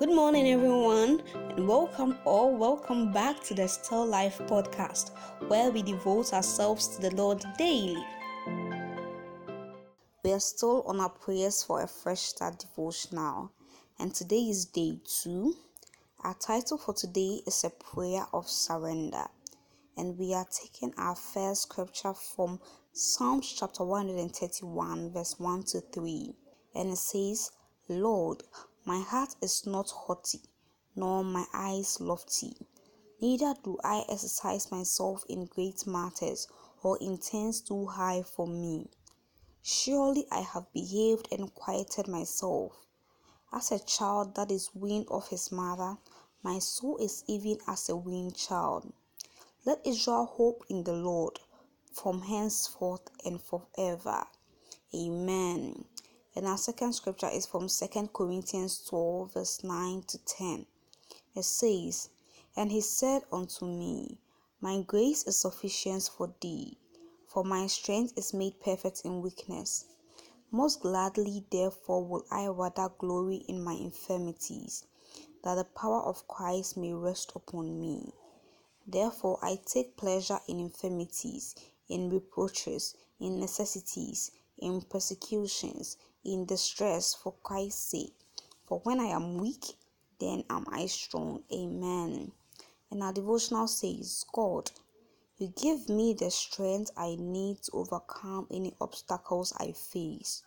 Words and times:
Good 0.00 0.14
morning, 0.14 0.50
everyone, 0.50 1.22
and 1.34 1.68
welcome 1.68 2.16
or 2.24 2.56
welcome 2.56 3.12
back 3.12 3.44
to 3.44 3.52
the 3.52 3.68
Still 3.68 4.06
Life 4.06 4.38
podcast, 4.46 5.10
where 5.48 5.70
we 5.70 5.82
devote 5.82 6.32
ourselves 6.32 6.88
to 6.96 7.02
the 7.02 7.14
Lord 7.14 7.44
daily. 7.58 8.02
We 10.24 10.32
are 10.32 10.40
still 10.40 10.84
on 10.86 11.00
our 11.00 11.10
prayers 11.10 11.62
for 11.62 11.82
a 11.82 11.86
fresh 11.86 12.20
start 12.20 12.60
devotional, 12.60 13.52
and 13.98 14.14
today 14.14 14.48
is 14.48 14.64
day 14.64 15.00
two. 15.04 15.54
Our 16.24 16.32
title 16.32 16.78
for 16.78 16.94
today 16.94 17.42
is 17.46 17.62
a 17.64 17.68
prayer 17.68 18.24
of 18.32 18.48
surrender, 18.48 19.26
and 19.98 20.16
we 20.16 20.32
are 20.32 20.46
taking 20.50 20.94
our 20.96 21.14
first 21.14 21.64
scripture 21.64 22.14
from 22.14 22.58
Psalms 22.94 23.52
chapter 23.52 23.84
131, 23.84 25.12
verse 25.12 25.38
1 25.38 25.62
to 25.64 25.82
3, 25.92 26.34
and 26.74 26.90
it 26.90 26.96
says, 26.96 27.50
Lord, 27.86 28.44
my 28.84 29.00
heart 29.00 29.36
is 29.42 29.66
not 29.66 29.90
haughty, 29.90 30.40
nor 30.96 31.22
my 31.22 31.44
eyes 31.52 32.00
lofty. 32.00 32.56
Neither 33.20 33.54
do 33.62 33.78
I 33.84 34.04
exercise 34.08 34.70
myself 34.70 35.24
in 35.28 35.44
great 35.44 35.86
matters, 35.86 36.48
or 36.82 36.96
in 36.98 37.18
things 37.18 37.60
too 37.60 37.86
high 37.86 38.22
for 38.22 38.46
me. 38.46 38.88
Surely 39.62 40.26
I 40.30 40.40
have 40.40 40.72
behaved 40.72 41.28
and 41.30 41.54
quieted 41.54 42.08
myself. 42.08 42.86
As 43.52 43.70
a 43.70 43.78
child 43.78 44.34
that 44.36 44.50
is 44.50 44.74
weaned 44.74 45.08
of 45.10 45.28
his 45.28 45.52
mother, 45.52 45.98
my 46.42 46.58
soul 46.58 46.96
is 46.96 47.22
even 47.26 47.58
as 47.66 47.90
a 47.90 47.96
weaned 47.96 48.36
child. 48.36 48.90
Let 49.66 49.86
Israel 49.86 50.24
hope 50.24 50.64
in 50.70 50.84
the 50.84 50.94
Lord 50.94 51.38
from 51.92 52.22
henceforth 52.22 53.10
and 53.26 53.42
forever. 53.42 54.24
Amen. 54.94 55.84
And 56.36 56.46
our 56.46 56.58
second 56.58 56.92
scripture 56.92 57.28
is 57.28 57.44
from 57.44 57.68
2 57.68 58.08
Corinthians 58.12 58.84
12, 58.86 59.34
verse 59.34 59.64
9 59.64 60.02
to 60.02 60.18
10. 60.18 60.66
It 61.34 61.44
says, 61.44 62.08
And 62.56 62.70
he 62.70 62.80
said 62.80 63.22
unto 63.32 63.64
me, 63.64 64.18
My 64.60 64.80
grace 64.80 65.24
is 65.24 65.40
sufficient 65.40 66.08
for 66.16 66.32
thee, 66.40 66.78
for 67.26 67.42
my 67.42 67.66
strength 67.66 68.12
is 68.16 68.32
made 68.32 68.60
perfect 68.60 69.02
in 69.04 69.22
weakness. 69.22 69.86
Most 70.52 70.80
gladly, 70.80 71.44
therefore, 71.50 72.04
will 72.04 72.24
I 72.30 72.46
rather 72.46 72.90
glory 72.96 73.44
in 73.48 73.62
my 73.62 73.74
infirmities, 73.74 74.84
that 75.42 75.56
the 75.56 75.64
power 75.64 76.02
of 76.02 76.28
Christ 76.28 76.76
may 76.76 76.92
rest 76.92 77.32
upon 77.34 77.80
me. 77.80 78.12
Therefore, 78.86 79.38
I 79.42 79.58
take 79.64 79.96
pleasure 79.96 80.40
in 80.46 80.60
infirmities, 80.60 81.56
in 81.88 82.08
reproaches, 82.08 82.94
in 83.18 83.40
necessities 83.40 84.30
in 84.60 84.82
persecutions, 84.82 85.96
in 86.24 86.44
distress 86.46 87.14
for 87.14 87.34
Christ's 87.42 87.90
sake. 87.90 88.14
For 88.66 88.80
when 88.80 89.00
I 89.00 89.06
am 89.06 89.38
weak, 89.38 89.64
then 90.18 90.44
am 90.50 90.66
I 90.70 90.86
strong. 90.86 91.42
Amen. 91.52 92.32
And 92.90 93.02
our 93.02 93.12
devotional 93.12 93.68
says, 93.68 94.24
God, 94.32 94.70
you 95.38 95.52
give 95.56 95.88
me 95.88 96.12
the 96.12 96.30
strength 96.30 96.90
I 96.96 97.16
need 97.18 97.62
to 97.62 97.72
overcome 97.72 98.46
any 98.50 98.74
obstacles 98.80 99.54
I 99.58 99.72
face. 99.72 100.42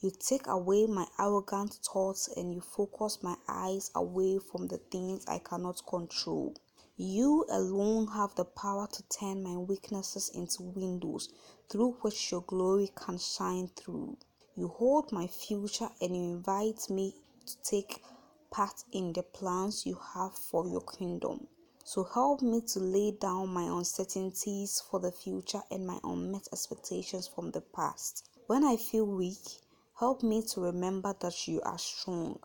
You 0.00 0.10
take 0.10 0.46
away 0.46 0.86
my 0.86 1.06
arrogant 1.18 1.74
thoughts 1.74 2.28
and 2.36 2.54
you 2.54 2.60
focus 2.60 3.22
my 3.22 3.36
eyes 3.48 3.90
away 3.94 4.38
from 4.38 4.66
the 4.68 4.78
things 4.78 5.24
I 5.26 5.38
cannot 5.38 5.86
control. 5.86 6.54
You 6.96 7.46
alone 7.50 8.08
have 8.08 8.34
the 8.34 8.44
power 8.44 8.86
to 8.86 9.02
turn 9.04 9.42
my 9.42 9.56
weaknesses 9.56 10.30
into 10.34 10.62
windows 10.62 11.28
through 11.68 11.92
which 12.00 12.30
your 12.30 12.42
glory 12.42 12.90
can 12.94 13.18
shine 13.18 13.68
through. 13.68 14.16
You 14.56 14.68
hold 14.68 15.12
my 15.12 15.26
future 15.26 15.88
and 16.00 16.16
you 16.16 16.22
invite 16.22 16.90
me 16.90 17.14
to 17.46 17.62
take 17.62 18.02
part 18.50 18.84
in 18.92 19.12
the 19.12 19.22
plans 19.22 19.86
you 19.86 19.98
have 20.14 20.34
for 20.34 20.66
your 20.66 20.80
kingdom. 20.80 21.46
So 21.84 22.04
help 22.04 22.42
me 22.42 22.60
to 22.72 22.80
lay 22.80 23.12
down 23.12 23.48
my 23.48 23.62
uncertainties 23.64 24.82
for 24.90 25.00
the 25.00 25.12
future 25.12 25.62
and 25.70 25.86
my 25.86 25.98
unmet 26.04 26.48
expectations 26.52 27.28
from 27.28 27.52
the 27.52 27.60
past. 27.60 28.28
When 28.46 28.64
I 28.64 28.76
feel 28.76 29.06
weak, 29.06 29.60
help 29.98 30.22
me 30.22 30.42
to 30.54 30.60
remember 30.60 31.14
that 31.20 31.48
you 31.48 31.60
are 31.62 31.78
strong. 31.78 32.40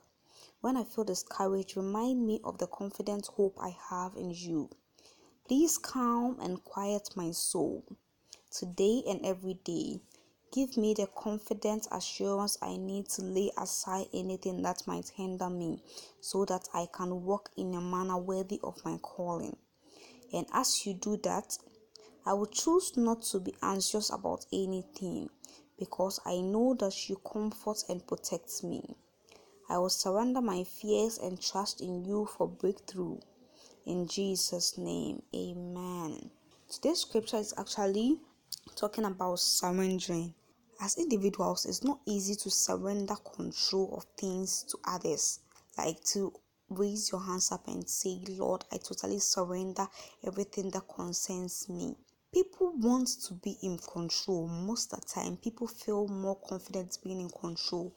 When 0.61 0.77
I 0.77 0.83
feel 0.83 1.03
discouraged, 1.03 1.75
remind 1.75 2.25
me 2.25 2.39
of 2.43 2.57
the 2.59 2.67
confident 2.67 3.27
hope 3.27 3.57
I 3.59 3.75
have 3.89 4.15
in 4.15 4.31
you. 4.31 4.69
Please 5.47 5.77
calm 5.77 6.39
and 6.39 6.63
quiet 6.63 7.09
my 7.15 7.31
soul. 7.31 7.83
Today 8.49 9.03
and 9.07 9.23
every 9.25 9.55
day, 9.63 10.01
give 10.55 10.77
me 10.77 10.93
the 10.93 11.05
confident 11.17 11.85
assurance 11.91 12.57
I 12.61 12.77
need 12.77 13.09
to 13.09 13.21
lay 13.21 13.51
aside 13.57 14.05
anything 14.13 14.61
that 14.61 14.87
might 14.87 15.09
hinder 15.09 15.49
me 15.49 15.83
so 16.21 16.45
that 16.45 16.69
I 16.73 16.87
can 16.95 17.25
walk 17.25 17.49
in 17.57 17.73
a 17.73 17.81
manner 17.81 18.17
worthy 18.17 18.61
of 18.63 18.83
my 18.85 18.97
calling. 19.01 19.57
And 20.31 20.47
as 20.53 20.85
you 20.85 20.93
do 20.93 21.17
that, 21.23 21.57
I 22.25 22.31
will 22.33 22.45
choose 22.45 22.95
not 22.95 23.23
to 23.23 23.41
be 23.41 23.53
anxious 23.61 24.09
about 24.09 24.45
anything 24.53 25.29
because 25.77 26.21
I 26.25 26.39
know 26.39 26.73
that 26.79 27.09
you 27.09 27.17
comfort 27.17 27.83
and 27.89 28.07
protect 28.07 28.63
me. 28.63 28.95
I 29.69 29.77
will 29.77 29.89
surrender 29.89 30.39
my 30.39 30.63
fears 30.63 31.17
and 31.17 31.41
trust 31.41 31.81
in 31.81 32.05
you 32.05 32.27
for 32.37 32.47
breakthrough. 32.47 33.19
In 33.85 34.07
Jesus' 34.07 34.77
name, 34.77 35.21
amen. 35.35 36.31
Today's 36.69 37.01
scripture 37.01 37.37
is 37.37 37.53
actually 37.57 38.19
talking 38.75 39.03
about 39.03 39.39
surrendering. 39.39 40.33
As 40.81 40.97
individuals, 40.97 41.65
it's 41.65 41.83
not 41.83 41.99
easy 42.05 42.35
to 42.35 42.49
surrender 42.49 43.15
control 43.15 43.95
of 43.97 44.05
things 44.17 44.63
to 44.63 44.77
others, 44.85 45.39
like 45.77 46.03
to 46.05 46.33
raise 46.69 47.11
your 47.11 47.21
hands 47.21 47.51
up 47.51 47.67
and 47.67 47.89
say, 47.89 48.21
Lord, 48.27 48.65
I 48.71 48.77
totally 48.77 49.19
surrender 49.19 49.87
everything 50.23 50.71
that 50.71 50.87
concerns 50.87 51.69
me. 51.69 51.95
People 52.33 52.73
want 52.77 53.07
to 53.27 53.33
be 53.35 53.57
in 53.61 53.77
control 53.77 54.47
most 54.47 54.93
of 54.93 55.01
the 55.01 55.07
time. 55.07 55.37
People 55.37 55.67
feel 55.67 56.07
more 56.07 56.39
confident 56.47 56.97
being 57.03 57.21
in 57.21 57.29
control 57.29 57.93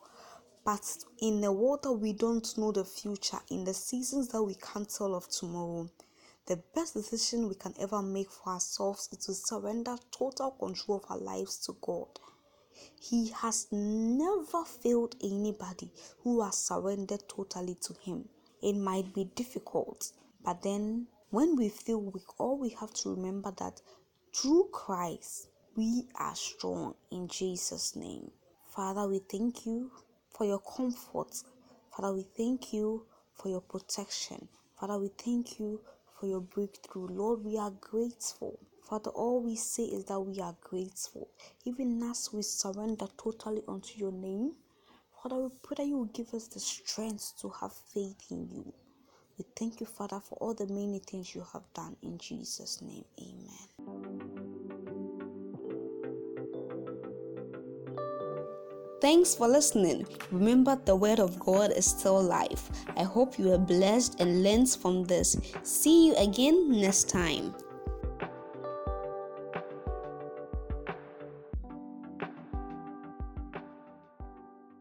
but 0.69 0.99
in 1.23 1.41
the 1.41 1.51
world 1.51 1.83
that 1.85 1.93
we 1.95 2.13
don't 2.13 2.59
know 2.59 2.73
the 2.73 2.85
future, 2.85 3.39
in 3.49 3.65
the 3.65 3.73
seasons 3.73 4.29
that 4.29 4.43
we 4.43 4.55
can't 4.55 4.87
tell 4.87 5.15
of 5.15 5.27
tomorrow, 5.31 5.89
the 6.45 6.59
best 6.75 6.93
decision 6.93 7.49
we 7.49 7.55
can 7.55 7.73
ever 7.81 8.03
make 8.03 8.31
for 8.31 8.51
ourselves 8.53 9.09
is 9.11 9.25
to 9.25 9.33
surrender 9.33 9.97
total 10.11 10.51
control 10.51 10.99
of 10.99 11.11
our 11.11 11.17
lives 11.17 11.57
to 11.65 11.75
God. 11.81 12.09
He 13.01 13.31
has 13.31 13.69
never 13.73 14.65
failed 14.65 15.17
anybody 15.23 15.91
who 16.25 16.43
has 16.43 16.59
surrendered 16.59 17.25
totally 17.29 17.77
to 17.77 17.95
Him. 17.95 18.29
It 18.63 18.75
might 18.75 19.15
be 19.15 19.25
difficult, 19.25 20.13
but 20.45 20.63
then 20.63 21.09
when 21.31 21.57
we 21.57 21.69
feel 21.71 22.01
weak, 22.01 22.41
all 22.41 22.59
we 22.59 22.71
have 22.71 22.93
to 22.95 23.11
remember 23.15 23.53
that 23.59 23.83
through 24.35 24.69
Christ 24.73 25.49
we 25.77 26.07
are 26.17 26.35
strong 26.37 26.95
in 27.11 27.29
Jesus' 27.29 27.97
name. 27.97 28.31
Father, 28.69 29.09
we 29.09 29.21
thank 29.21 29.67
you 29.67 29.91
for 30.31 30.47
your 30.47 30.61
comfort. 30.61 31.35
Father, 31.97 32.15
we 32.15 32.25
thank 32.37 32.73
you 32.73 33.07
for 33.35 33.49
your 33.49 33.61
protection. 33.63 34.49
Father, 34.79 34.99
we 34.99 35.09
thank 35.19 35.61
you 35.61 35.81
for 36.19 36.27
your 36.27 36.41
breakthrough. 36.41 37.09
Lord, 37.09 37.45
we 37.45 37.59
are 37.59 37.73
grateful. 37.73 38.59
Father, 38.89 39.11
all 39.11 39.43
we 39.43 39.55
say 39.55 39.83
is 39.83 40.07
that 40.07 40.19
we 40.19 40.41
are 40.41 40.57
grateful. 40.63 41.29
Even 41.67 42.03
as 42.05 42.31
we 42.33 42.41
surrender 42.41 43.07
totally 43.19 43.61
unto 43.69 43.99
your 43.99 44.13
name, 44.13 44.53
Father, 45.23 45.37
we 45.37 45.51
pray 45.63 45.75
that 45.77 45.87
you 45.87 45.99
will 45.99 46.07
give 46.07 46.33
us 46.33 46.49
the 46.49 46.59
strength 46.59 47.35
to 47.43 47.51
have 47.61 47.73
faith 47.73 48.17
in 48.31 48.49
you. 48.49 48.73
We 49.37 49.45
thank 49.55 49.81
you, 49.81 49.87
Father, 49.87 50.21
for 50.21 50.37
all 50.37 50.55
the 50.55 50.67
many 50.69 51.01
things 51.01 51.35
you 51.35 51.45
have 51.53 51.65
done. 51.75 51.97
In 52.03 52.17
Jesus' 52.17 52.81
name, 52.81 53.05
amen. 53.21 53.69
Thanks 59.03 59.35
for 59.35 59.49
listening. 59.49 60.07
Remember, 60.33 60.81
the 60.83 60.97
Word 60.97 61.21
of 61.21 61.39
God 61.39 61.73
is 61.73 61.85
still 61.85 62.23
life. 62.23 62.71
I 62.97 63.03
hope 63.03 63.39
you 63.39 63.53
are 63.53 63.59
blessed 63.59 64.19
and 64.19 64.43
learned 64.43 64.71
from 64.71 65.05
this. 65.05 65.37
See 65.63 66.07
you 66.07 66.17
again 66.17 66.81
next 66.81 67.11
time. 67.11 67.55